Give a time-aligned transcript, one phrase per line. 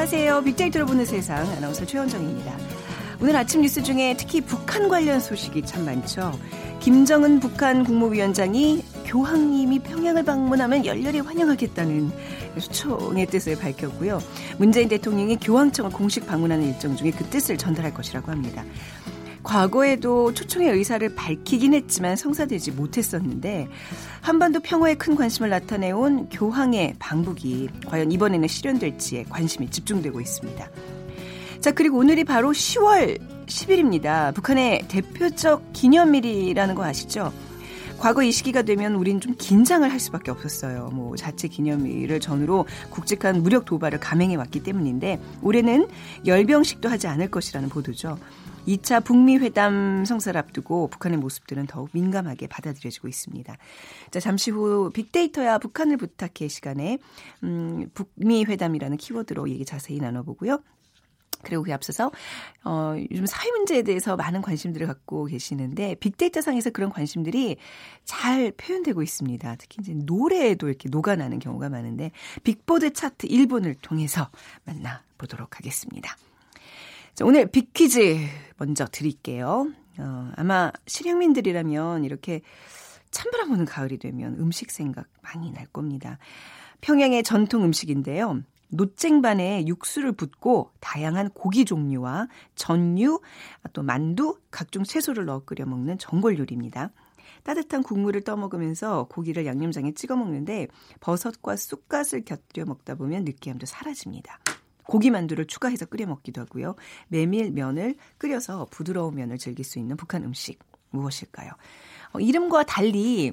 [0.00, 0.42] 안녕하세요.
[0.44, 2.56] 빅데이터로 보는 세상 아나운서 최원정입니다.
[3.20, 6.32] 오늘 아침 뉴스 중에 특히 북한 관련 소식이 참 많죠.
[6.80, 12.10] 김정은 북한 국무위원장이 교황님이 평양을 방문하면 열렬히 환영하겠다는
[12.58, 14.22] 수총의 뜻을 밝혔고요.
[14.56, 18.64] 문재인 대통령이 교황청을 공식 방문하는 일정 중에 그 뜻을 전달할 것이라고 합니다.
[19.50, 23.66] 과거에도 초청의 의사를 밝히긴 했지만 성사되지 못했었는데
[24.20, 30.70] 한반도 평화에 큰 관심을 나타내온 교황의 방북이 과연 이번에는 실현될지에 관심이 집중되고 있습니다.
[31.58, 34.32] 자, 그리고 오늘이 바로 10월 10일입니다.
[34.34, 37.32] 북한의 대표적 기념일이라는 거 아시죠?
[37.98, 40.90] 과거 이 시기가 되면 우린 좀 긴장을 할 수밖에 없었어요.
[40.94, 45.88] 뭐 자체 기념일을 전후로 굵직한 무력 도발을 감행해 왔기 때문인데 올해는
[46.24, 48.16] 열병식도 하지 않을 것이라는 보도죠.
[48.66, 53.56] 2차 북미 회담 성사를 앞두고 북한의 모습들은 더욱 민감하게 받아들여지고 있습니다.
[54.10, 56.98] 자, 잠시 후 빅데이터야 북한을 부탁해 시간에
[57.42, 60.60] 음, 북미 회담이라는 키워드로 얘기 자세히 나눠보고요.
[61.42, 62.10] 그리고 그 앞서서
[62.64, 67.56] 어 요즘 사회 문제에 대해서 많은 관심들을 갖고 계시는데 빅데이터 상에서 그런 관심들이
[68.04, 69.56] 잘 표현되고 있습니다.
[69.56, 72.10] 특히 이제 노래에도 이렇게 녹아나는 경우가 많은데
[72.44, 74.28] 빅보드 차트 1분을 통해서
[74.64, 76.16] 만나 보도록 하겠습니다.
[77.20, 78.16] 자, 오늘 빅퀴즈
[78.56, 79.70] 먼저 드릴게요.
[79.98, 82.40] 어, 아마 실향민들이라면 이렇게
[83.10, 86.16] 찬바람 부는 가을이 되면 음식 생각 많이 날 겁니다.
[86.80, 88.40] 평양의 전통 음식인데요.
[88.70, 93.20] 노쟁반에 육수를 붓고 다양한 고기 종류와 전류,
[93.74, 96.90] 또 만두, 각종 채소를 넣어 끓여 먹는 전골 요리입니다.
[97.42, 100.68] 따뜻한 국물을 떠먹으면서 고기를 양념장에 찍어 먹는데
[101.00, 104.38] 버섯과 쑥갓을 곁들여 먹다 보면 느끼함도 사라집니다.
[104.90, 106.74] 고기 만두를 추가해서 끓여 먹기도 하고요.
[107.06, 110.58] 메밀 면을 끓여서 부드러운 면을 즐길 수 있는 북한 음식
[110.90, 111.52] 무엇일까요?
[112.12, 113.32] 어, 이름과 달리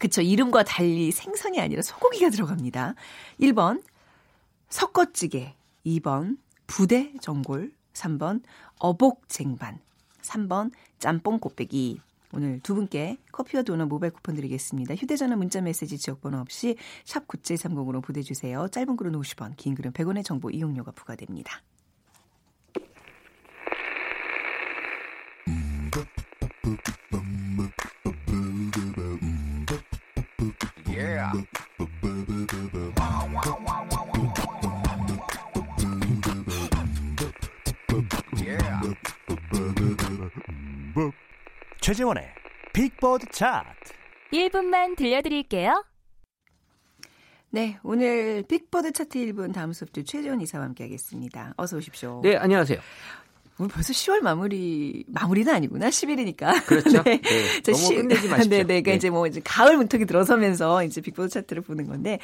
[0.00, 2.96] 그쵸 이름과 달리 생선이 아니라 소고기가 들어갑니다.
[3.40, 3.80] 1번
[4.68, 5.54] 섞어찌개,
[5.86, 8.42] 2번 부대 전골, 3번
[8.80, 9.78] 어복 쟁반,
[10.22, 12.00] 3번 짬뽕 곱빼기.
[12.36, 14.94] 오늘 두 분께 커피와 도넛 모바일 쿠폰 드리겠습니다.
[14.94, 16.76] 휴대전화 문자 메시지 지역번호 없이
[17.06, 18.68] 샵 9730으로 보내주세요.
[18.68, 21.62] 짧은 글은 50원, 긴 글은 100원의 정보 이용료가 부과됩니다.
[41.86, 42.24] 최재원의
[42.72, 43.92] 빅보드 차트
[44.32, 45.84] 1분만 들려드릴게요.
[47.50, 51.54] 네, 오늘 빅보드 차트 1분 다음 수업주 최재원 이사와 함께 하겠습니다.
[51.56, 52.22] 어서 오십시오.
[52.24, 52.80] 네, 안녕하세요.
[53.60, 57.02] 오늘 벌써 10월 마무리 마무리는 아니구나 10일이니까 그렇죠.
[57.06, 57.20] 네.
[57.20, 57.62] 네.
[57.62, 58.50] 너무 시, 끝내지 마십시오.
[58.50, 58.96] 네, 네, 그러니까 네.
[58.96, 62.18] 이제 뭐 이제 가을 문턱이 들어서면서 이제 빅보드 차트를 보는 건데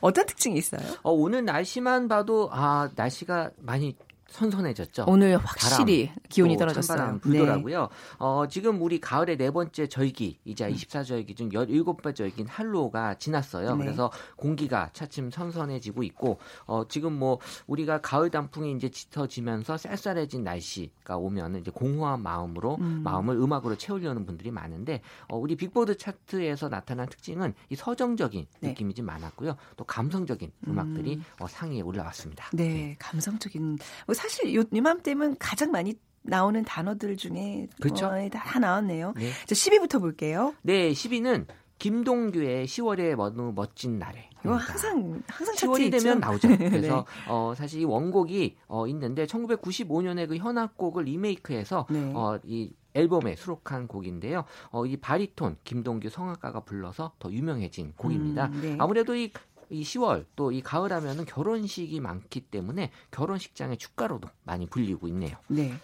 [0.00, 0.80] 어떤 특징이 있어요?
[1.02, 3.96] 어, 오늘 날씨만 봐도 아 날씨가 많이
[4.28, 5.06] 선선해졌죠.
[5.08, 6.98] 오늘 확실히 바람, 기온이 떨어졌어요.
[6.98, 7.80] 바람 불더라고요.
[7.80, 7.88] 네.
[8.18, 13.76] 어, 지금 우리 가을의 네 번째 절기, 이제 24절기 중 17번째 절기인 한로가 지났어요.
[13.76, 13.84] 네.
[13.84, 21.16] 그래서 공기가 차츰 선선해지고 있고 어, 지금 뭐 우리가 가을 단풍이 이제 짙어지면서 쌀쌀해진 날씨가
[21.16, 23.02] 오면 이제 공허한 마음으로 음.
[23.02, 28.68] 마음을 음악으로 채우려는 분들이 많은데 어, 우리 빅보드 차트에서 나타난 특징은 이 서정적인 네.
[28.68, 29.56] 느낌이 좀 많았고요.
[29.76, 31.24] 또 감성적인 음악들이 음.
[31.40, 32.50] 어, 상위에 올라왔습니다.
[32.52, 32.96] 네, 네.
[32.98, 38.06] 감성적인 뭐 사실 요, 이맘때면 가장 많이 나오는 단어들 중에 그렇죠.
[38.06, 39.14] 어, 다 나왔네요.
[39.16, 39.30] 네.
[39.46, 40.54] 자, 10위부터 볼게요.
[40.62, 41.46] 네, 10위는
[41.78, 44.28] 김동규의 10월의 너무 멋진 날에.
[44.44, 46.48] 이거 항상 항상 10월이 되면 나오죠.
[46.58, 47.24] 그래서 네.
[47.28, 52.12] 어 사실 이 원곡이 어 있는데 1995년에 그 현악곡을 리메이크해서 네.
[52.14, 54.44] 어이 앨범에 수록한 곡인데요.
[54.70, 58.46] 어, 이 바리톤 김동규 성악가가 불러서 더 유명해진 곡입니다.
[58.46, 58.76] 음, 네.
[58.78, 59.30] 아무래도 이
[59.70, 65.36] 이 10월 또 이 가을 하면은 결혼식이 많기 때문에 결혼식장의 축가로도 많이 불리고 있네요.
[65.48, 65.74] 네.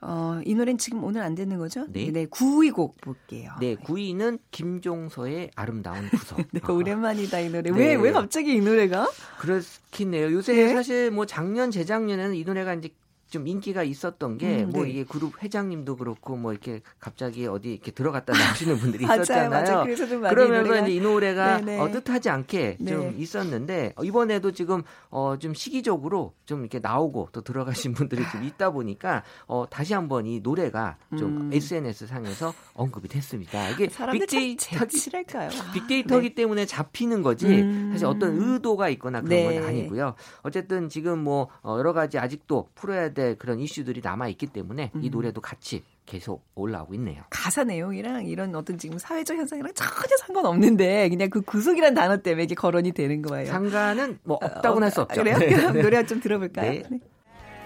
[0.00, 1.86] 어, 이 노래는 지금 오늘 안 되는 거죠?
[1.88, 2.10] 네.
[2.10, 3.52] 네, 9위 곡 볼게요.
[3.58, 6.40] 네, 9위는 김종서의 아름다운 구석.
[6.52, 7.70] 네, 오랜만이다, 이 노래.
[7.70, 7.70] 네.
[7.70, 9.10] 왜, 왜 갑자기 이 노래가?
[9.38, 10.30] 그렇긴 해요.
[10.32, 10.74] 요새 네.
[10.74, 12.90] 사실 뭐 작년, 재작년에는 이 노래가 이제
[13.34, 14.90] 좀 인기가 있었던 게뭐 음, 네.
[14.90, 19.50] 이게 그룹 회장님도 그렇고 뭐 이렇게 갑자기 어디 이렇게 들어갔다 나오시는 분들이 있었잖아요.
[19.50, 20.30] 맞아요, 맞아요.
[20.30, 22.92] 그러면서 이제 이 노래가 어, 뜻하지 않게 네.
[22.92, 28.44] 좀 있었는데 어, 이번에도 지금 어, 좀 시기적으로 좀 이렇게 나오고 또 들어가신 분들이 좀
[28.44, 31.50] 있다 보니까 어, 다시 한번 이 노래가 좀 음.
[31.52, 33.68] SNS 상에서 언급이 됐습니다.
[33.70, 35.50] 이게 빅데이터 칠할까요?
[35.72, 36.34] 빅데이터기 네.
[36.36, 37.88] 때문에 잡히는 거지 음.
[37.90, 39.66] 사실 어떤 의도가 있거나 그런 건 네.
[39.66, 40.14] 아니고요.
[40.42, 45.02] 어쨌든 지금 뭐 어, 여러 가지 아직도 풀어야 될 그런 이슈들이 남아 있기 때문에 음.
[45.02, 47.22] 이 노래도 같이 계속 올라오고 있네요.
[47.30, 52.54] 가사 내용이랑 이런 어떤 지금 사회적 현상이랑 전혀 상관없는데 그냥 그 구속이라는 단어 때문에 이게
[52.54, 53.46] 거론이 되는 거예요.
[53.46, 55.22] 상관은 뭐 없다고는 할수 없죠.
[55.22, 55.38] 그래요?
[55.38, 55.48] 네.
[55.48, 56.70] 그럼 노래 좀 들어볼까요?
[56.70, 56.82] 네.
[56.90, 56.98] 네.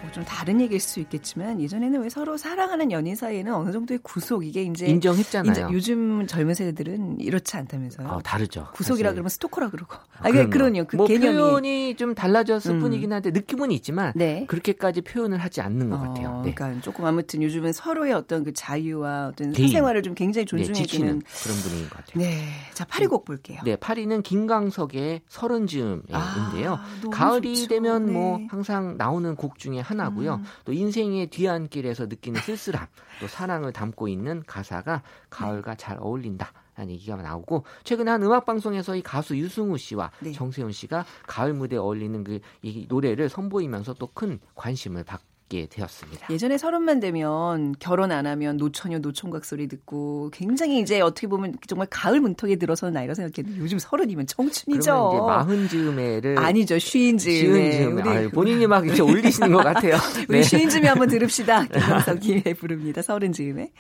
[0.01, 4.45] 뭐 좀 다른 얘기일 수 있겠지만 예전에는 왜 서로 사랑하는 연인 사이에는 어느 정도의 구속
[4.47, 5.53] 이게 이제 인정했잖아요.
[5.53, 8.09] 이제 요즘 젊은 세대들은 이렇지 않다면서요.
[8.09, 8.69] 어, 다르죠.
[8.75, 9.15] 구속이라 사실.
[9.17, 9.95] 그러면 스토커라 그러고.
[9.97, 10.71] 아, 아, 그러니까 그럼요.
[10.73, 10.87] 그러요.
[10.87, 11.37] 그 뭐 개념이.
[11.37, 12.81] 표현이 좀 달라졌을 음.
[12.81, 14.45] 뿐이긴 한데 느낌은 있지만 네.
[14.49, 16.29] 그렇게까지 표현을 하지 않는 것 같아요.
[16.31, 16.55] 어, 네.
[16.55, 19.69] 그러니까 조금 아무튼 요즘은 서로의 어떤 그 자유와 어떤 개인.
[19.69, 21.07] 사생활을 좀 굉장히 네, 존중해주는.
[21.43, 22.25] 그런 분위기인 것 같아요.
[22.25, 22.49] 네.
[22.73, 23.61] 자, 파리 곡 볼게요.
[23.65, 26.79] 네, 파리는 김광석의 서른 즈음인데요.
[26.81, 27.69] 아, 가을이 좋죠.
[27.69, 28.49] 되면 뭐 네.
[28.51, 30.35] 항상 나오는 곡 중에 하나고요.
[30.37, 30.45] 음.
[30.65, 32.87] 또 인생의 뒤안길에서 느끼는 쓸쓸함,
[33.21, 36.53] 또 사랑을 담고 있는 가사가 가을과 잘 어울린다.
[36.77, 40.31] 라는 얘기가 나오고 최근에 한 음악 방송에서 이 가수 유승우 씨와 네.
[40.31, 46.29] 정세훈 씨가 가을 무대에 어울리는 그 이 노래를 선보이면서 또 큰 관심을 받 게 되었습니다.
[46.31, 51.87] 예전에 서른만 되면 결혼 안 하면 노처녀 노총각 소리 듣고 굉장히 이제 어떻게 보면 정말
[51.91, 55.11] 가을 문턱에 들어선 나이라 생각했는데 요즘 서른이면 청춘이죠.
[55.13, 59.97] 이제 마흔 즈음에를 아니죠 쉬인 즈음에 우리 본인이 막 이렇게 올리시는 것 같아요.
[60.29, 60.43] 우리 네.
[60.43, 61.67] 쉬인 즈음에 한번 들읍시다.
[62.19, 63.03] 김광석이 부릅니다.
[63.03, 63.71] 서른 즈음에.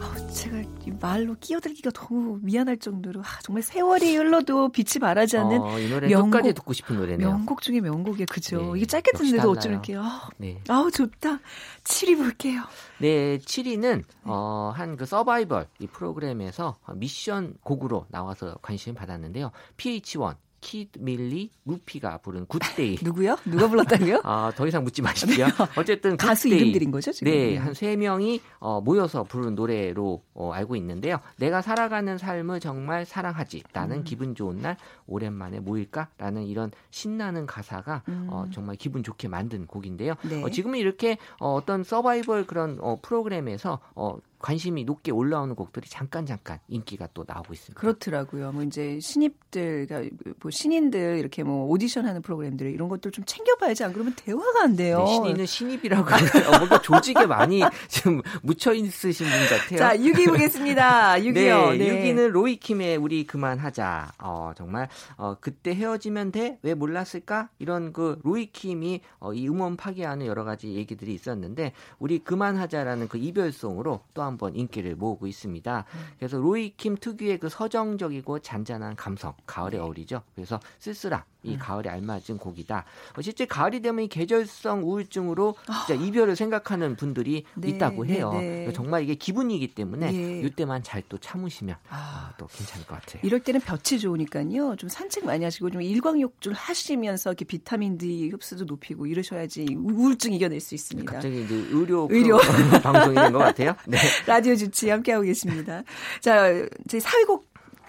[0.00, 5.60] 아우, 제가 이 말로 끼어들기가 너무 미안할 정도로 아, 정말 세월이 흘러도 빛이 바라지 않는
[5.60, 7.28] 어, 이 노래 명곡, 끝까지 듣고 싶은 노래네요.
[7.28, 8.26] 명곡 중에 명곡이에요.
[8.28, 8.72] 그죠?
[8.74, 9.72] 네, 이게 짧게 듣는데도 어쩜.
[9.72, 10.60] 이렇게 아, 네.
[10.68, 11.38] 아우 좋다.
[11.84, 12.62] 7위 볼게요.
[12.98, 19.52] 네, 7위는 어, 한 그 서바이벌 이 프로그램에서 미션 곡으로 나와서 관심 받았는데요.
[19.76, 22.98] PH1 키드 밀리 루피가 부른 Good Day.
[23.02, 23.36] 누구요?
[23.44, 24.20] 누가 불렀다고요?
[24.24, 25.46] 아, 더 이상 묻지 마십시오.
[25.76, 26.58] 어쨌든 가수 Good Day.
[26.60, 27.30] 이름들인 거죠, 지금?
[27.32, 31.20] 네, 한 세 명이 어, 모여서 부른 노래로 어, 알고 있는데요.
[31.36, 33.62] 내가 살아가는 삶을 정말 사랑하지.
[33.72, 34.04] 나는 음.
[34.04, 34.76] 기분 좋은 날
[35.06, 38.50] 오랜만에 모일까라는 이런 신나는 가사가 어, 음.
[38.50, 40.14] 정말 기분 좋게 만든 곡인데요.
[40.28, 40.42] 네.
[40.42, 46.24] 어, 지금은 이렇게 어, 어떤 서바이벌 그런 어, 프로그램에서 어, 관심이 높게 올라오는 곡들이 잠깐
[46.24, 47.80] 잠깐 인기가 또 나오고 있습니다.
[47.80, 48.52] 그렇더라고요.
[48.52, 53.84] 뭐 이제 신입들, 그러니까 뭐 신인들 이렇게 뭐 오디션 하는 프로그램들 이런 것들 좀 챙겨봐야지
[53.84, 54.98] 안 그러면 대화가 안 돼요.
[54.98, 56.08] 네, 신인은 신입이라고?
[56.08, 59.78] 어, 뭔가 조직에 많이 지금 묻혀 있으신 분 같아요.
[59.78, 61.16] 자, 6위 보겠습니다.
[61.16, 61.70] 6위요.
[61.76, 62.14] 네, 네.
[62.14, 64.12] 6위는 로이킴의 우리 그만하자.
[64.18, 66.58] 어, 정말 어, 그때 헤어지면 돼?
[66.62, 67.48] 왜 몰랐을까?
[67.58, 74.00] 이런 그 로이킴이 어, 이 음원 파괴하는 여러 가지 얘기들이 있었는데 우리 그만하자라는 그 이별송으로
[74.14, 75.84] 또 한번 인기를 모으고 있습니다.
[76.18, 80.22] 그래서 로이킴 특유의 그 서정적이고 잔잔한 감성, 가을에 어울리죠.
[80.34, 82.84] 그래서 쓸쓸함, 이 가을에 알맞은 곡이다.
[83.16, 85.54] 어, 실제 가을이 되면 이 계절성 우울증으로
[85.86, 88.32] 진짜 이별을 생각하는 분들이 네, 있다고 해요.
[88.34, 88.72] 네, 네.
[88.72, 90.40] 정말 이게 기분이기 때문에 예.
[90.46, 91.96] 이때만 잘 또 참으시면 아.
[92.28, 93.22] 아, 또 괜찮을 것 같아요.
[93.24, 94.74] 이럴 때는 볕이 좋으니까요.
[94.76, 100.60] 좀 산책 많이 하시고 좀 일광욕줄 하시면서 이렇게 비타민 D 흡수도 높이고 이러셔야지 우울증 이겨낼
[100.60, 101.10] 수 있습니다.
[101.12, 102.38] 갑자기 이제 의료, 의료.
[102.82, 103.74] 방송이 된 것 같아요.
[103.86, 103.96] 네.
[104.26, 105.82] 라디오 주치 함께하고 계십니다.
[106.20, 106.48] 자,
[106.88, 107.42] 제 4위곡,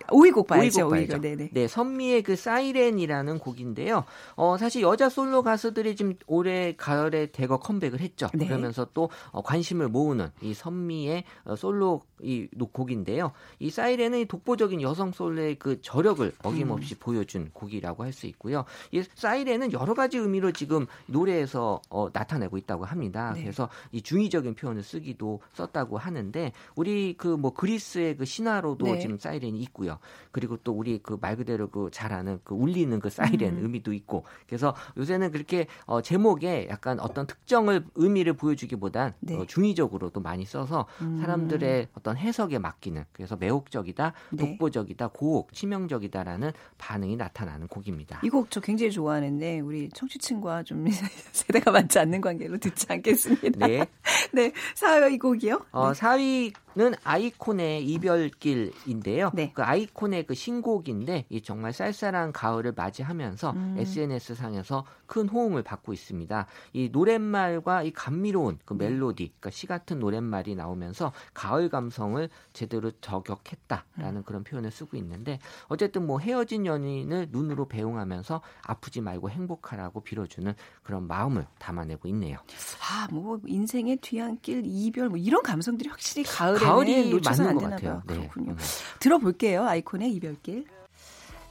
[0.09, 0.87] 5위 곡 봐야죠.
[0.87, 1.13] 오이곡 5위 봐야죠.
[1.13, 1.21] 곡.
[1.21, 1.49] 네네.
[1.53, 4.05] 네, 선미의 그 사이렌이라는 곡인데요.
[4.35, 8.29] 어, 사실 여자 솔로 가수들이 지금 올해 가을에 대거 컴백을 했죠.
[8.33, 8.47] 네.
[8.47, 13.31] 그러면서 또 어, 관심을 모으는 이 선미의 어, 솔로 이 노- 곡인데요.
[13.59, 16.97] 이 사이렌은 이 독보적인 여성 솔로의 그 저력을 어김없이 음.
[16.99, 18.65] 보여준 곡이라고 할 수 있고요.
[18.91, 23.33] 이 사이렌은 여러 가지 의미로 지금 노래에서 어, 나타내고 있다고 합니다.
[23.35, 23.41] 네.
[23.43, 28.99] 그래서 이 중의적인 표현을 쓰기도 썼다고 하는데 우리 그 뭐 그리스의 그 신화로도 네.
[28.99, 29.99] 지금 사이렌이 있고요.
[30.31, 33.63] 그리고 또 우리 그 말 그대로 그 잘하는 그 울리는 그 사이렌 음.
[33.63, 39.37] 의미도 있고 그래서 요새는 그렇게 어, 제목에 약간 어떤 특정을 의미를 보여주기보단 네.
[39.37, 41.19] 어, 중의적으로도 많이 써서 음.
[41.21, 44.37] 사람들의 어떤 해석에 맡기는 그래서 매혹적이다, 네.
[44.37, 48.19] 독보적이다, 고혹, 치명적이다라는 반응이 나타나는 곡입니다.
[48.23, 50.85] 이 곡 저 굉장히 좋아하는데 우리 청취층과 좀
[51.31, 53.67] 세대가 맞지 않는 관계로 듣지 않겠습니다.
[53.67, 53.85] 네.
[54.33, 55.65] 네, 4위 곡이요.
[55.71, 59.31] 어, 4위 는 아이콘의 이별길인데요.
[59.33, 59.51] 네.
[59.53, 63.75] 그 아이콘의 그 신곡인데 이 정말 쌀쌀한 가을을 맞이하면서 음.
[63.79, 66.45] SNS 상에서 큰 호응을 받고 있습니다.
[66.73, 68.87] 이 노랫말과 이 감미로운 그 네.
[68.87, 76.05] 멜로디, 그러니까 시 같은 노랫말이 나오면서 가을 감성을 제대로 저격했다라는 그런 표현을 쓰고 있는데 어쨌든
[76.05, 80.53] 뭐 헤어진 연인을 눈으로 배웅하면서 아프지 말고 행복하라고 빌어주는
[80.89, 82.39] 그런 마음을 담아내고 있네요.
[82.81, 87.91] 아, 뭐 인생의 뒤안길, 이별 뭐 이런 감성들이 확실히 가을에는 가을이 맞는 안것 되나 같아요.
[87.91, 88.03] 봐요.
[88.07, 88.15] 네.
[88.15, 88.51] 그렇군요.
[88.53, 88.57] 음.
[88.99, 89.67] 들어볼게요.
[89.67, 90.65] 아이콘의 이별길.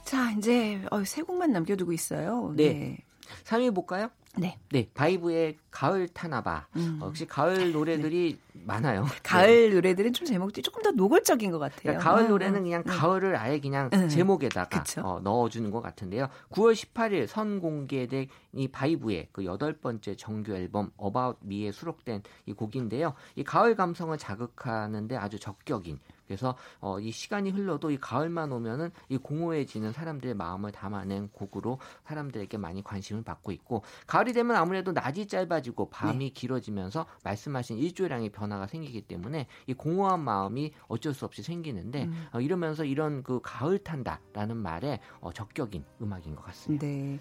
[0.03, 2.53] 자, 이제 어, 세 곡만 남겨두고 있어요.
[2.57, 2.97] 네.
[3.45, 4.09] 3위 볼까요?
[4.35, 4.57] 네.
[4.71, 6.67] 네, 바이브의 가을 타나봐.
[6.75, 6.99] 음.
[7.01, 9.05] 어, 역시 가을 노래들이 많아요.
[9.23, 9.75] 가을 네.
[9.75, 11.79] 노래들은 좀 제목들이 조금 더 노골적인 것 같아요.
[11.81, 12.91] 그러니까 가을 어, 노래는 그냥 네.
[12.91, 14.07] 가을을 아예 그냥 네.
[14.07, 16.29] 제목에다가 어, 넣어주는 것 같은데요.
[16.51, 22.53] 9월 18일 선 공개된 이 바이브의 그 여덟 번째 정규 앨범 About Me에 수록된 이
[22.53, 23.13] 곡인데요.
[23.35, 25.99] 이 가을 감성을 자극하는데 아주 적격인
[26.29, 32.55] 그래서 어, 이 시간이 흘러도 이 가을만 오면은 이 공허해지는 사람들의 마음을 담아낸 곡으로 사람들에게
[32.59, 36.29] 많이 관심을 받고 있고 가을이 되면 아무래도 낮이 짧아지고 밤이 네.
[36.29, 42.27] 길어지면서 말씀하신 일조량의 변화가 생기기 때문에 이 공허한 마음이 어쩔 수 없이 생기는데 음.
[42.31, 46.85] 어, 이러면서 이런 그 가을 탄다라는 말에 어, 적격인 음악인 것 같습니다.
[46.85, 47.19] 네.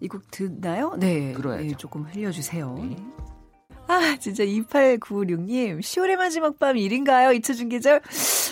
[0.00, 0.94] 이 곡 듣나요?
[0.98, 1.32] 네.
[1.32, 1.62] 들어야죠.
[1.64, 2.74] 네, 조금 흘려주세요.
[2.74, 2.96] 네.
[3.88, 7.32] 아, 진짜 2896님, 10월의 마지막 밤 일인가요?
[7.32, 8.02] 잊혀준 계절?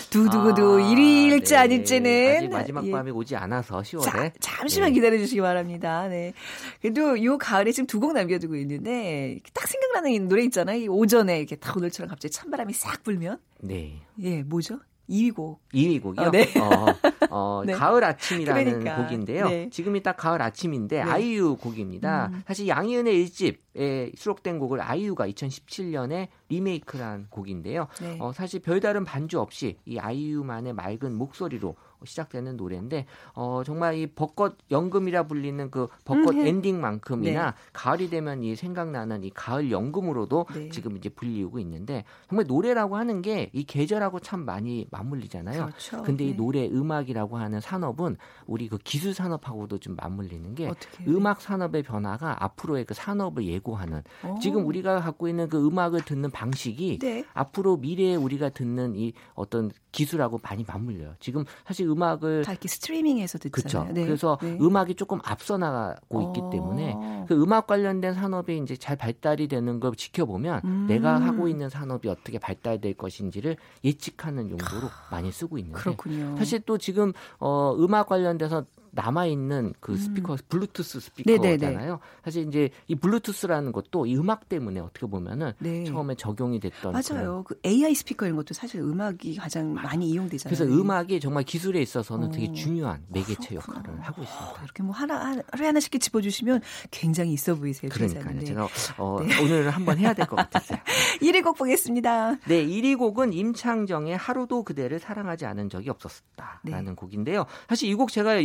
[0.09, 1.57] 두두두, 아, 일일지 네.
[1.57, 2.35] 아닐지는.
[2.37, 2.91] 아직 마지막 예.
[2.91, 4.03] 밤이 오지 않아서 10월에.
[4.03, 4.93] 자, 잠시만 네.
[4.95, 6.07] 기다려주시기 바랍니다.
[6.07, 6.33] 네.
[6.81, 10.89] 그래도 요 가을에 지금 두 곡 남겨두고 있는데, 딱 생각나는 노래 있잖아요.
[10.91, 13.39] 오전에 이렇게 딱 오늘처럼 갑자기 찬바람이 싹 불면.
[13.61, 14.01] 네.
[14.21, 14.79] 예, 뭐죠?
[15.09, 15.61] 2위 곡.
[15.73, 16.27] 2위 곡이요?
[16.27, 16.53] 어, 네.
[16.59, 16.85] 어,
[17.29, 17.73] 어 네.
[17.73, 19.03] 가을 아침이라는 그러니까.
[19.03, 19.49] 곡인데요.
[19.49, 19.69] 네.
[19.69, 21.01] 지금이 딱 가을 아침인데 네.
[21.01, 22.29] 아이유 곡입니다.
[22.33, 22.43] 음.
[22.47, 27.87] 사실 양희은의 일집에 수록된 곡을 아이유가 2017년에 리메이크한 곡인데요.
[28.01, 28.17] 네.
[28.19, 34.57] 어, 사실 별다른 반주 없이 이 아이유만의 맑은 목소리로 시작되는 노래인데 어 정말 이 벚꽃
[34.71, 36.49] 연금이라 불리는 그 벚꽃 음, 네.
[36.49, 37.57] 엔딩만큼이나 네.
[37.73, 40.69] 가을이 되면 이 생각나는 이 가을 연금으로도 네.
[40.69, 45.65] 지금 이제 불리우고 있는데 정말 노래라고 하는 게 이 계절하고 참 많이 맞물리잖아요.
[45.65, 46.03] 그렇죠.
[46.03, 46.37] 근데 이 네.
[46.37, 50.71] 노래 음악이라고 하는 산업은 우리 그 기술 산업하고도 좀 맞물리는 게
[51.07, 54.39] 음악 산업의 변화가 앞으로의 그 산업을 예고하는 오.
[54.39, 57.25] 지금 우리가 갖고 있는 그 음악을 듣는 방식이 네.
[57.33, 61.15] 앞으로 미래에 우리가 듣는 이 어떤 기술하고 많이 맞물려요.
[61.19, 63.85] 지금 사실 음악을 다 이렇게 스트리밍해서 듣잖아요.
[63.85, 63.93] 그렇죠.
[63.93, 64.05] 네.
[64.05, 64.55] 그래서 네.
[64.61, 66.49] 음악이 조금 앞서 나가고 있기 어.
[66.51, 70.85] 때문에 그 음악 관련된 산업이 이제 잘 발달이 되는 걸 지켜보면 음.
[70.87, 76.35] 내가 하고 있는 산업이 어떻게 발달될 것인지를 예측하는 용도로 많이 쓰고 있는데 그렇군요.
[76.37, 78.65] 사실 또 지금 어 음악 관련돼서
[78.97, 79.97] 남아 있는 그 음.
[79.97, 80.37] 스피커 음.
[80.49, 81.57] 블루투스 스피커잖아요.
[81.57, 81.97] 네네네.
[82.23, 85.83] 사실 이제 이 블루투스라는 것도 이 음악 때문에 어떻게 보면은 네.
[85.83, 87.43] 처음에 적용이 됐던 맞아요.
[87.45, 90.57] 그 AI 스피커 이런 것도 사실 음악이 가장 많이 이용되잖아요.
[90.57, 92.31] 그래서 음악이 정말 기술에 있어서는 어.
[92.31, 93.77] 되게 중요한 매개체 그렇구나.
[93.79, 94.63] 역할을 하고 있습니다.
[94.63, 97.91] 이렇게 뭐 하나 하루에 하나씩 짚어주시면 굉장히 있어 보이세요.
[97.93, 98.43] 그러니까요.
[98.43, 99.27] 제가 어, 네.
[99.43, 100.79] 오늘 한번 해야 될 것 같았어요.
[101.21, 102.37] 1위 곡 보겠습니다.
[102.47, 106.95] 네, 1위 곡은 임창정의 하루도 그대를 사랑하지 않은 적이 없었다라는 네.
[106.95, 107.45] 곡인데요.
[107.69, 108.35] 사실 이 곡 제가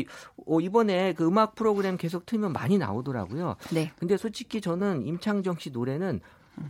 [0.46, 3.56] 어, 이번에 그 음악 프로그램 계속 틀면 많이 나오더라고요.
[3.72, 3.92] 네.
[3.99, 6.20] 근데 솔직히 저는 임창정 씨 노래는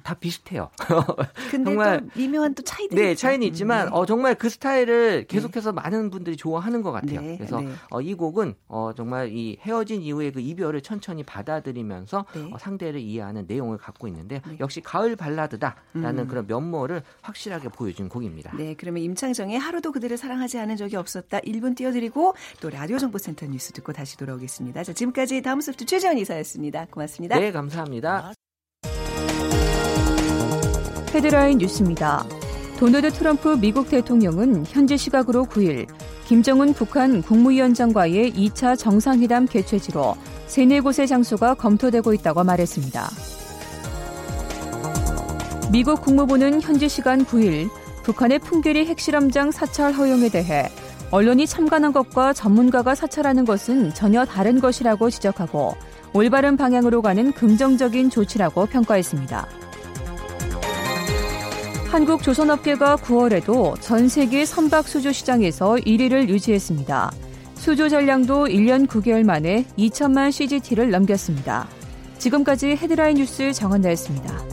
[0.03, 0.71] 다 비슷해요.
[1.51, 3.91] 근데 정말 또 미묘한 또 차이들이 네, 차이는 있지만 네.
[3.93, 5.81] 어 정말 그 스타일을 계속해서 네.
[5.83, 7.21] 많은 분들이 좋아하는 것 같아요.
[7.21, 7.69] 네, 그래서 네.
[7.91, 12.51] 어, 이 곡은 어 정말 이 헤어진 이후에 그 이별을 천천히 받아들이면서 네.
[12.53, 14.57] 어, 상대를 이해하는 내용을 갖고 있는데 네.
[14.61, 16.29] 역시 가을 발라드다라는 음.
[16.29, 18.57] 그런 면모를 확실하게 보여준 곡입니다.
[18.57, 23.73] 네, 그러면 임창정의 하루도 그들을 사랑하지 않은 적이 없었다 1분 띄워드리고 또 라디오 정보센터 뉴스
[23.73, 24.85] 듣고 다시 돌아오겠습니다.
[24.85, 26.87] 자, 지금까지 다음 소프트 최재원 이사였습니다.
[26.91, 27.39] 고맙습니다.
[27.39, 28.33] 네, 감사합니다.
[31.15, 32.25] 헤드라인 뉴스입니다.
[32.79, 35.87] 도널드 트럼프 미국 대통령은 현지 시각으로 9일
[36.27, 40.17] 김정은 북한 국무위원장과의 2차 정상회담 개최지로
[40.47, 43.11] 세네 곳의 장소가 검토되고 있다고 말했습니다.
[45.71, 47.69] 미국 국무부는 현지 시간 9일
[48.05, 50.71] 북한의 풍계리 핵실험장 사찰 허용에 대해
[51.11, 55.75] 언론이 참관한 것과 전문가가 사찰하는 것은 전혀 다른 것이라고 지적하고
[56.15, 59.62] 올바른 방향으로 가는 긍정적인 조치라고 평가했습니다.
[61.93, 67.13] 한국 조선업계가 9월에도 전 세계 선박 수주 시장에서 1위를 유지했습니다.
[67.55, 71.69] 수주 전량도 1년 9개월 만에 2천만 CGT를 넘겼습니다.
[72.17, 74.52] 지금까지 헤드라인 뉴스 정원나였습니다.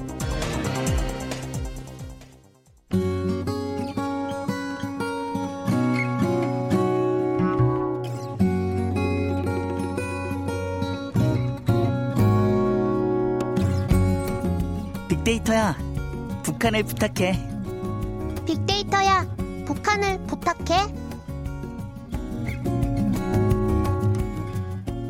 [16.59, 17.39] 북한을 부탁해.
[18.45, 19.25] 빅데이터야,
[19.65, 20.93] 북한을 부탁해.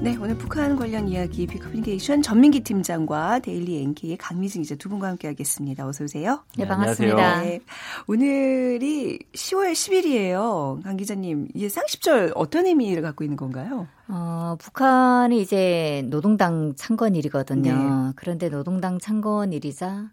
[0.04, 5.88] 네, 오늘 북한 관련 이야기 빅커뮤니케이션 전민기 팀장과 데일리 NK의 강미진 기자 두 분과 함께하겠습니다.
[5.88, 6.44] 어서 오세요.
[6.56, 7.42] 네, 반갑습니다.
[7.42, 7.62] 네,
[8.06, 10.84] 오늘이 10월 10일이에요.
[10.84, 13.88] 강 기자님, 이 쌍십절 어떤 의미를 갖고 있는 건가요?
[14.08, 17.74] 어, 북한이 이제 노동당 창건일이거든요.
[17.74, 18.14] 네.
[18.16, 20.12] 그런데 노동당 창건일이자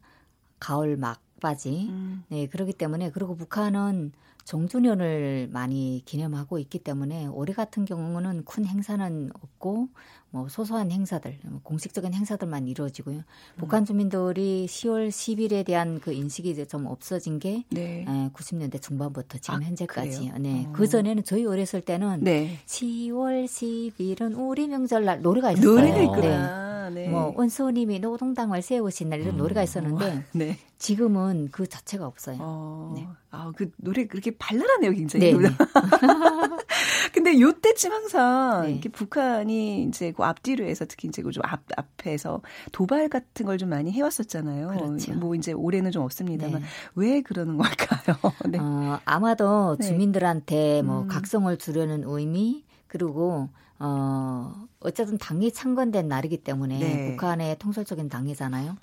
[0.59, 1.89] 가을 막 바지.
[1.89, 2.25] 음.
[2.29, 4.13] 네, 그렇기 때문에 그리고 북한은
[4.47, 9.89] 정주년을 많이 기념하고 있기 때문에 올해 같은 경우는 큰 행사는 없고
[10.31, 13.17] 뭐 소소한 행사들, 뭐 공식적인 행사들만 이루어지고요.
[13.17, 13.25] 음.
[13.57, 18.05] 북한 주민들이 10월 10일에 대한 그 인식이 이제 좀 없어진 게 네.
[18.35, 20.19] 90년대 중반부터 지금 아, 현재까지.
[20.19, 20.35] 그래요?
[20.39, 20.67] 네.
[20.69, 20.73] 어.
[20.73, 22.59] 그 전에는 저희 어렸을 때는 네.
[22.67, 25.73] 10월 10일은 우리 명절날 노래가 있었어요.
[25.73, 26.61] 노래가 있구나.
[26.61, 26.66] 네.
[26.91, 27.09] 네.
[27.09, 29.39] 뭐 원수님이 노동당을 세우신 날 이런 음.
[29.39, 30.59] 노래가 있었는데 네.
[30.79, 32.37] 지금은 그 자체가 없어요.
[32.41, 32.93] 어.
[32.97, 33.07] 네.
[33.31, 35.33] 아, 그 노래 그렇게 발랄하네요, 굉장히.
[35.33, 35.39] 네.
[35.39, 35.49] 네.
[37.13, 38.73] 근데 요때쯤 항상 네.
[38.73, 42.41] 이렇게 북한이 이제 그 앞뒤로 해서 특히 이제 그 좀 앞, 앞에서
[42.73, 44.69] 도발 같은 걸 좀 많이 해왔었잖아요.
[44.69, 45.15] 그렇죠.
[45.15, 46.67] 뭐 이제 올해는 좀 없습니다만 네.
[46.95, 48.17] 왜 그러는 걸까요?
[48.51, 48.59] 네.
[48.61, 49.87] 어, 아마도 네.
[49.87, 51.09] 주민들한테 뭐 음.
[51.09, 57.11] 각성을 주려는 의미 그리고 어, 어쨌든 당이 창건된 날이기 때문에 네.
[57.11, 58.77] 북한의 통솔적인 당이잖아요.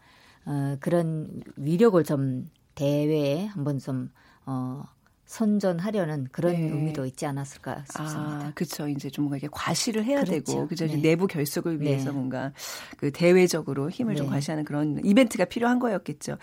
[0.46, 4.12] 어, 그런 위력을 좀 대회에 한번 좀
[4.46, 4.84] 어,
[5.26, 6.70] 선전하려는 그런 네.
[6.70, 8.48] 의미도 있지 않았을까 싶습니다.
[8.48, 8.88] 아, 그렇죠.
[8.88, 10.44] 이제 좀 뭔가 이렇게 과시를 해야 그렇죠.
[10.44, 10.86] 되고, 그죠.
[10.86, 10.98] 네.
[10.98, 12.12] 내부 결속을 위해서 네.
[12.12, 12.52] 뭔가
[12.98, 14.34] 그 대외적으로 힘을 좀 네.
[14.34, 16.38] 과시하는 그런 이벤트가 필요한 거였겠죠.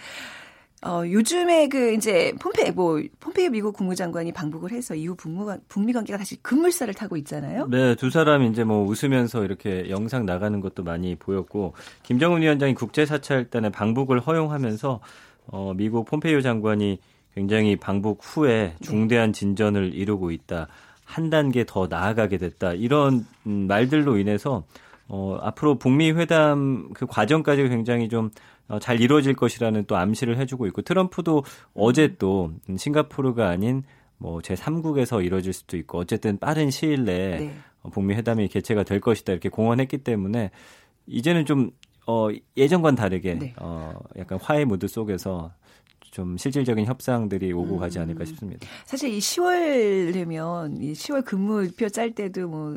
[0.83, 6.17] 어, 요즘에 그 이제 폼페 뭐 폼페이오 미국 국무장관이 방북을 해서 이후 북미, 북미 관계가
[6.19, 7.67] 다시 급물살을 타고 있잖아요.
[7.69, 13.05] 네, 두 사람 이제 뭐 웃으면서 이렇게 영상 나가는 것도 많이 보였고 김정은 위원장이 국제
[13.05, 15.01] 사찰단에 방북을 허용하면서
[15.49, 16.99] 어, 미국 폼페이오 장관이
[17.35, 20.69] 굉장히 방북 후에 중대한 진전을 이루고 있다.
[21.05, 22.73] 한 단계 더 나아가게 됐다.
[22.73, 24.65] 이런 음, 말들로 인해서
[25.09, 28.31] 어, 앞으로 북미 회담 그 과정까지 굉장히 좀 어,
[28.79, 33.83] 잘 이루어질 것이라는 또 암시를 해주고 있고 트럼프도 어제 또 싱가포르가 아닌
[34.19, 37.55] 뭐 제3국에서 이루어질 수도 있고 어쨌든 빠른 시일 내에 네.
[37.83, 40.51] 어, 북미 회담이 개최가 될 것이다 이렇게 공언했기 때문에
[41.07, 41.71] 이제는 좀
[42.07, 43.55] 어, 예전과는 다르게 네.
[43.57, 45.53] 어, 약간 화해 무드 속에서
[46.11, 48.03] 좀 실질적인 협상들이 오고 가지 음.
[48.03, 48.67] 않을까 싶습니다.
[48.85, 52.77] 사실 이 10월 되면 이 10월 근무표 짤 때도 뭐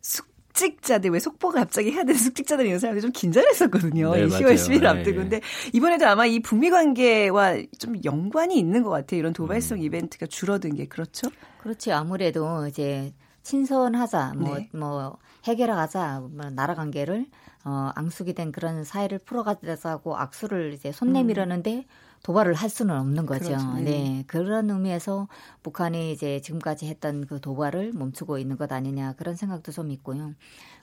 [0.00, 0.26] 숙,
[0.62, 4.14] 숙직자들 왜 속보가 갑자기 해야 되는 숙직자들 이런 사람들이 좀 긴장했었거든요.
[4.14, 5.16] 네, 10월 10일 앞두고.
[5.16, 5.40] 근데
[5.72, 9.18] 이번에도 아마 이 북미 관계와 좀 연관이 있는 것 같아요.
[9.18, 9.82] 이런 도발성 음.
[9.82, 11.28] 이벤트가 줄어든 게 그렇죠?
[11.62, 14.68] 그렇지 아무래도 이제 친선하자, 뭐, 네.
[14.72, 17.26] 뭐, 해결하자, 뭐, 나라 관계를,
[17.64, 21.84] 어, 앙숙이 된 그런 사회를 풀어가자고 악수를 이제 손 내밀었는데, 음.
[22.22, 23.46] 도발을 할 수는 없는 거죠.
[23.46, 23.74] 그렇죠.
[23.74, 23.82] 네.
[23.82, 24.24] 네.
[24.26, 25.28] 그런 의미에서
[25.62, 30.34] 북한이 이제 지금까지 했던 그 도발을 멈추고 있는 것 아니냐 그런 생각도 좀 있고요.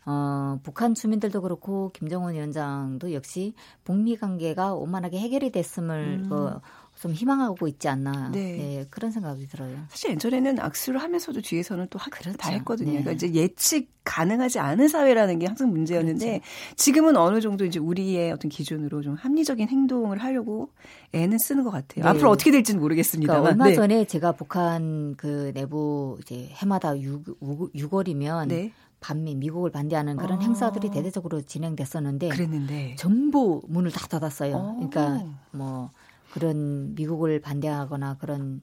[0.06, 6.30] 어, 북한 주민들도 그렇고 김정은 위원장도 역시 북미 관계가 원만하게 해결이 됐음을 음.
[6.30, 6.62] 뭐,
[7.00, 8.58] 좀 희망하고 있지 않나 네.
[8.58, 8.86] 네.
[8.90, 9.78] 그런 생각이 들어요.
[9.88, 12.38] 사실 예전에는 악수를 하면서도 뒤에서는 또 하기도 그렇죠.
[12.38, 12.92] 다 했거든요.
[12.92, 13.02] 네.
[13.02, 16.76] 그러니까 이제 예측 가능하지 않은 사회라는 게 항상 문제였는데 그렇죠.
[16.76, 20.72] 지금은 어느 정도 이제 우리의 어떤 기준으로 좀 합리적인 행동을 하려고
[21.14, 22.04] 애는 쓰는 것 같아요.
[22.04, 22.10] 네.
[22.10, 23.44] 앞으로 어떻게 될지는 모르겠습니다만.
[23.44, 23.76] 그러니까 얼마 네.
[23.76, 30.42] 전에 제가 북한 그 내부 이제 해마다 6, 6월이면 반미 미국을 반대하는 그런 어.
[30.42, 34.56] 행사들이 대대적으로 진행됐었는데 그랬는데 전부 문을 다 닫았어요.
[34.58, 34.74] 어.
[34.76, 35.92] 그러니까 뭐
[36.32, 38.62] 그런 미국을 반대하거나 그런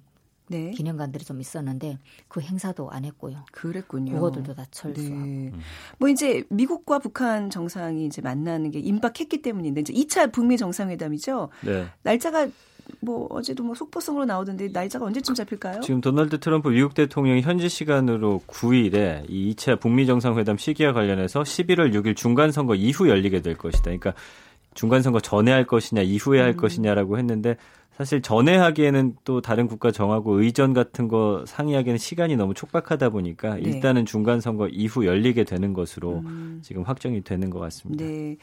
[0.48, 0.70] 네.
[0.70, 1.98] 기념관들이 좀 있었는데
[2.28, 3.44] 그 행사도 안 했고요.
[3.50, 4.12] 그랬군요.
[4.14, 5.26] 그거들도 다 철수하고.
[5.26, 5.52] 네.
[5.98, 11.48] 뭐 이제 미국과 북한 정상이 이제 만나는 게 임박했기 때문인데 이제 2차 북미 정상회담이죠.
[11.64, 11.86] 네.
[12.02, 12.46] 날짜가
[13.00, 15.80] 뭐 어제도 뭐 속보성으로 나오던데 날짜가 언제쯤 잡힐까요?
[15.80, 21.92] 지금 도널드 트럼프 미국 대통령이 현지 시간으로 9일에 이 2차 북미 정상회담 시기와 관련해서 11월
[21.92, 23.84] 6일 중간 선거 이후 열리게 될 것이다.
[23.84, 24.14] 그러니까
[24.76, 26.56] 중간 선거 전에 할 것이냐 이후에 할 음.
[26.56, 27.56] 것이냐라고 했는데
[27.96, 33.54] 사실 전에 하기에는 또 다른 국가 정하고 의전 같은 거 상의하기에는 시간이 너무 촉박하다 보니까
[33.54, 33.62] 네.
[33.62, 36.60] 일단은 중간 선거 이후 열리게 되는 것으로 음.
[36.62, 38.04] 지금 확정이 되는 것 같습니다.
[38.04, 38.36] 네.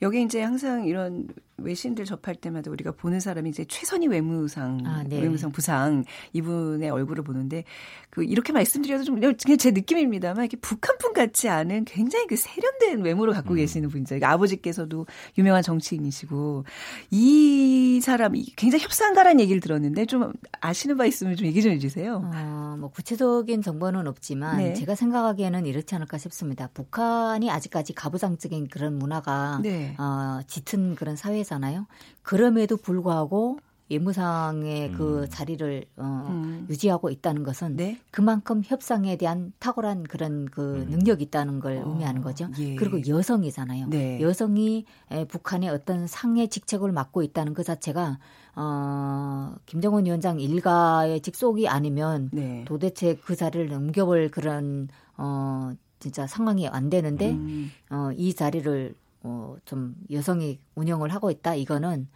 [0.00, 5.20] 여기 이제 항상 이런 외신들 접할 때마다 우리가 보는 사람이 이제 최선희 외무상, 아, 네.
[5.20, 7.64] 외무상 부상 이분의 얼굴을 보는데
[8.10, 13.34] 그 이렇게 말씀드려도 좀 그냥 제 느낌입니다만 이렇게 북한분 같지 않은 굉장히 그 세련된 외모를
[13.34, 13.56] 갖고 음.
[13.56, 14.14] 계시는 분이죠.
[14.14, 16.64] 그러니까 아버지께서도 유명한 정치인이시고
[17.10, 22.22] 이 사람이 굉장히 협상 가라는 얘기를 들었는데 좀 아시는 바 있으면 좀 얘기 좀 해주세요.
[22.32, 24.74] 어, 뭐 구체적인 정보는 없지만 네.
[24.74, 26.68] 제가 생각하기에는 이렇지 않을까 싶습니다.
[26.72, 29.96] 북한이 아직까지 가부장적인 그런 문화가 네.
[29.98, 31.86] 어, 짙은 그런 사회 하잖아요.
[32.22, 33.58] 그럼에도 불구하고
[33.90, 35.26] 예무상의 그 음.
[35.28, 36.66] 자리를 어, 음.
[36.70, 37.98] 유지하고 있다는 것은 네?
[38.12, 40.90] 그만큼 협상에 대한 탁월한 그런 그 음.
[40.90, 42.48] 능력이 있다는 걸 어, 의미하는 거죠.
[42.58, 42.76] 예.
[42.76, 43.88] 그리고 여성이잖아요.
[43.88, 44.20] 네.
[44.20, 48.18] 여성이 에, 북한의 어떤 상해 직책을 맡고 있다는 그 자체가
[48.56, 52.64] 어, 김정은 위원장 일가의 직속이 아니면 네.
[52.66, 57.70] 도대체 그 자리를 넘겨볼 그런 어, 진짜 상황이 안 되는데 음.
[57.90, 61.54] 어, 이 자리를 어, 좀 여성이 운영을 하고 있다.
[61.54, 62.08] 이거는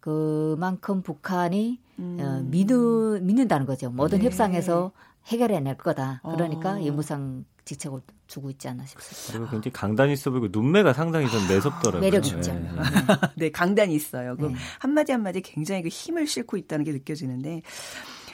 [0.00, 2.18] 그만큼 북한이 음.
[2.20, 3.90] 어, 믿으, 믿는다는 거죠.
[3.90, 4.26] 모든 네.
[4.26, 4.92] 협상에서
[5.26, 6.20] 해결해낼 거다.
[6.22, 6.82] 그러니까 어.
[6.82, 8.00] 예무상 직책을
[8.32, 9.32] 주고 있지 않나 싶습니다.
[9.32, 12.00] 그리고 굉장히 강단이 있어 보이고 눈매가 상당히 좀 매섭더라고요.
[12.00, 12.52] 매력 있죠.
[12.52, 12.70] 네,
[13.36, 14.36] 네 강단이 있어요.
[14.36, 14.54] 그 네.
[14.78, 17.62] 한마디 한마디 굉장히 그 힘을 싣고 있다는 게 느껴지는데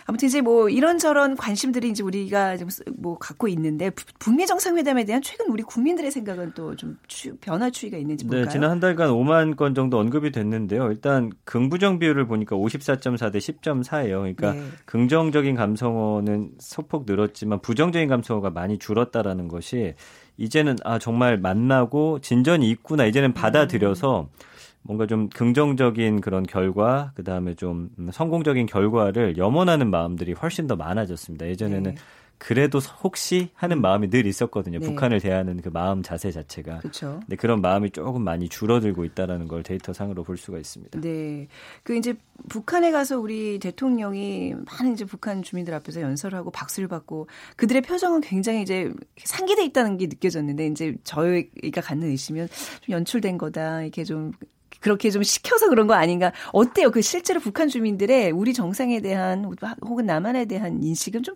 [0.08, 5.62] 아무튼 이제 뭐 이런저런 관심들이 이제 우리가 좀뭐 갖고 있는데 북미 정상회담에 대한 최근 우리
[5.62, 6.96] 국민들의 생각은 또 좀
[7.40, 8.44] 변화 추이가 있는지 네, 볼까요?
[8.46, 10.90] 네, 지난 한 달간 5만 건 정도 언급이 됐는데요.
[10.90, 14.20] 일단 긍부정 비율을 보니까 54.4 대 10.4예요.
[14.20, 14.62] 그러니까 네.
[14.86, 19.94] 긍정적인 감성어는 소폭 늘었지만 부정적인 감성어가 많이 줄었다라는 것이
[20.36, 23.04] 이제는 아 정말 만나고 진전이 있구나.
[23.04, 24.57] 이제는 받아들여서 음.
[24.88, 31.46] 뭔가 좀 긍정적인 그런 결과, 그 다음에 좀 성공적인 결과를 염원하는 마음들이 훨씬 더 많아졌습니다.
[31.46, 31.94] 예전에는 네.
[32.38, 34.78] 그래도 혹시 하는 마음이 늘 있었거든요.
[34.78, 34.86] 네.
[34.86, 36.78] 북한을 대하는 그 마음 자세 자체가.
[36.78, 37.20] 그렇죠.
[37.20, 41.00] 근데 그런 마음이 조금 많이 줄어들고 있다라는 걸 데이터 상으로 볼 수가 있습니다.
[41.02, 41.48] 네.
[41.82, 42.14] 그 이제
[42.48, 48.62] 북한에 가서 우리 대통령이 많은 이제 북한 주민들 앞에서 연설하고 박수를 받고 그들의 표정은 굉장히
[48.62, 48.90] 이제
[49.22, 52.48] 상기돼 있다는 게 느껴졌는데 이제 저희가 갖는 의심은
[52.80, 53.82] 좀 연출된 거다.
[53.82, 54.32] 이렇게 좀
[54.80, 56.32] 그렇게 좀 시켜서 그런 거 아닌가?
[56.52, 56.90] 어때요?
[56.90, 61.34] 그 실제로 북한 주민들의 우리 정상에 대한 혹은 남한에 대한 인식은 좀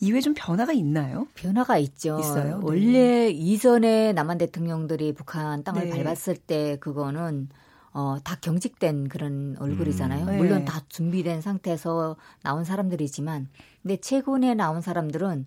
[0.00, 1.26] 이후에 좀 변화가 있나요?
[1.34, 2.18] 변화가 있죠.
[2.20, 2.58] 있어요.
[2.58, 2.60] 네.
[2.62, 3.30] 원래 네.
[3.30, 5.90] 이전에 남한 대통령들이 북한 땅을 네.
[5.90, 7.48] 밟았을 때 그거는
[7.92, 10.24] 어, 다 경직된 그런 얼굴이잖아요.
[10.24, 10.30] 음.
[10.30, 10.36] 네.
[10.36, 13.48] 물론 다 준비된 상태에서 나온 사람들이지만,
[13.82, 15.46] 근데 최근에 나온 사람들은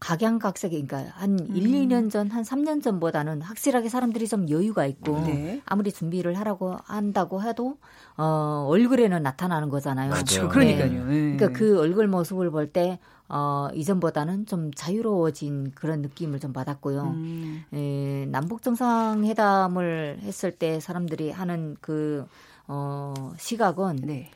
[0.00, 1.56] 각양각색이 그러니까 한 음.
[1.56, 5.60] 1, 2년 전, 한 3년 전보다는 확실하게 사람들이 좀 여유가 있고 네.
[5.64, 7.78] 아무리 준비를 하라고 한다고 해도
[8.16, 10.12] 어 얼굴에는 나타나는 거잖아요.
[10.12, 10.42] 그렇죠.
[10.42, 10.48] 네.
[10.48, 11.04] 그러니까요.
[11.06, 11.36] 네.
[11.36, 12.98] 그러니까 그 얼굴 모습을 볼 때
[13.30, 17.02] 어, 이전보다는 좀 자유로워진 그런 느낌을 좀 받았고요.
[17.02, 17.64] 음.
[17.72, 22.26] 에, 남북 정상회담을 했을 때 사람들이 하는 그
[22.66, 24.30] 어, 시각은 네.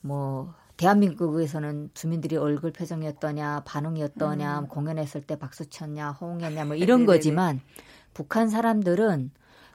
[0.00, 4.68] 뭐 대한민국에서는 주민들이 얼굴 표정이 었더냐 반응이 었더냐 음.
[4.68, 7.06] 공연했을 때 박수 쳤냐, 호응했냐, 뭐 이런 네네네.
[7.06, 7.60] 거지만
[8.14, 9.30] 북한 사람들은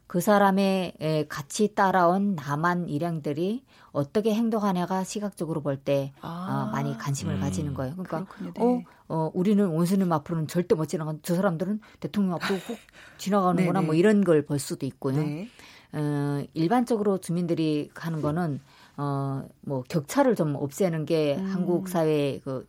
[0.07, 6.67] 그 사람의 같이 따라온 남한 일행들이 어떻게 행동하냐가 시각적으로 볼때 아.
[6.67, 7.39] 어, 많이 관심을 음.
[7.39, 7.95] 가지는 거예요.
[7.95, 8.51] 그러니까 네.
[8.59, 12.77] 어, 어, 우리는 원수님 앞으로는 절대 못 지나간 저 사람들은 대통령 앞으로 훅
[13.17, 15.17] 지나가는구나 뭐 이런 걸 볼 수도 있고요.
[15.17, 15.47] 네.
[15.93, 18.59] 어, 일반적으로 주민들이 하는 거는
[18.97, 21.45] 어, 뭐 격차를 좀 없애는 게 음.
[21.45, 22.65] 한국 사회의 그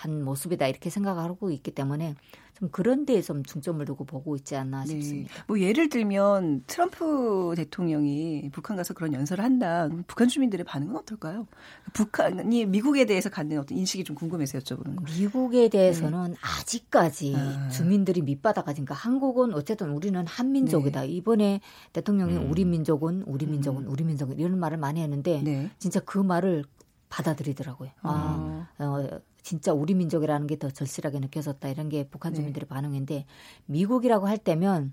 [0.00, 2.14] 한 모습이다 이렇게 생각하고 있기 때문에
[2.60, 4.88] 좀 그런 데에 좀 중점을 두고 보고 있지 않나 네.
[4.88, 5.32] 싶습니다.
[5.46, 9.88] 뭐 예를 들면 트럼프 대통령이 북한 가서 그런 연설을 한다.
[10.06, 11.46] 북한 주민들의 반응은 어떨까요?
[11.94, 15.18] 북한이 미국에 대해서 갖는 어떤 인식이 좀 궁금해서 여쭤보는 거예요.
[15.18, 16.36] 미국에 대해서는 네.
[16.42, 17.68] 아직까지 아.
[17.70, 21.00] 주민들이 밑바닥까지니까 한국은 어쨌든 우리는 한민족이다.
[21.00, 21.08] 네.
[21.08, 21.60] 이번에
[21.94, 22.50] 대통령이 음.
[22.50, 23.90] 우리 민족은 우리 민족은 음.
[23.90, 25.70] 우리 민족은 이런 말을 많이 했는데 네.
[25.78, 26.64] 진짜 그 말을
[27.08, 27.90] 받아들이더라고요.
[28.02, 32.36] 아, 아 어, 진짜 우리 민족이라는 게 더 절실하게 느껴졌다 이런 게 북한 네.
[32.36, 32.74] 주민들의 네.
[32.74, 33.26] 반응인데
[33.66, 34.92] 미국이라고 할 때면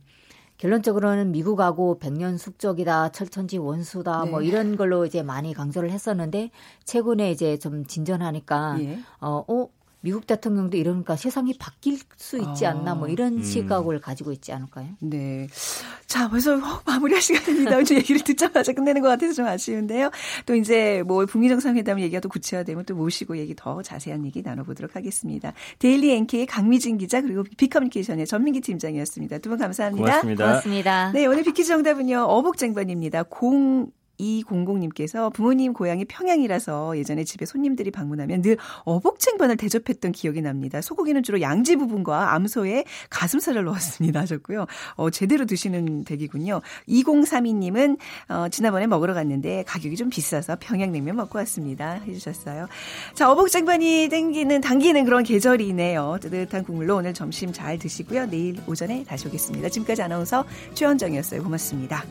[0.58, 4.32] 결론적으로는 미국하고 백년 숙적이다, 철천지 원수다, 네.
[4.32, 6.50] 뭐 이런 걸로 이제 많이 강조를 했었는데
[6.84, 8.98] 최근에 이제 좀 진전하니까 예.
[9.22, 9.70] 어, 어
[10.02, 13.44] 미국 대통령도 이러니까 세상이 바뀔 수 있지 아, 않나 뭐 이런 음.
[13.44, 14.88] 시각을 가지고 있지 않을까요?
[15.00, 15.48] 네.
[16.06, 17.72] 자, 벌써 어, 마무리할 시간입니다.
[17.78, 20.12] 오늘 얘기를 듣자마자 끝내는 것 같아서 좀 아쉬운데요.
[20.46, 24.96] 또 이제 뭐 북미 정상회담 얘기가 또 구체화되면 또 모시고 얘기 더 자세한 얘기 나눠보도록
[24.96, 25.54] 하겠습니다.
[25.80, 29.40] 데일리 NK의 강미진 기자 그리고 비커뮤니케이션의 전민기 팀장이었습니다.
[29.40, 30.06] 두 분 감사합니다.
[30.06, 30.46] 고맙습니다.
[30.46, 31.12] 고맙습니다.
[31.14, 32.20] 네, 오늘 빅퀴즈 정답은요.
[32.24, 33.24] 어복쟁반입니다.
[33.42, 40.82] 0 이공공님께서 부모님 고향이 평양이라서 예전에 집에 손님들이 방문하면 늘 어복쟁반을 대접했던 기억이 납니다.
[40.82, 44.20] 소고기는 주로 양지 부분과 암소에 가슴살을 넣었습니다.
[44.22, 44.66] 하셨고요.
[44.96, 46.62] 어, 제대로 드시는 댁이군요.
[46.88, 47.98] 2032님은
[48.30, 51.94] 어, 지난번에 먹으러 갔는데 가격이 좀 비싸서 평양냉면 먹고 왔습니다.
[52.08, 52.68] 해주셨어요.
[53.14, 56.18] 자, 어복쟁반이 땡기는 당기는 그런 계절이네요.
[56.22, 58.28] 뜨뜻한 국물로 오늘 점심 잘 드시고요.
[58.28, 59.70] 내일 오전에 다시 오겠습니다.
[59.70, 61.44] 지금까지 아나운서 최원정이었어요.
[61.44, 62.04] 고맙습니다.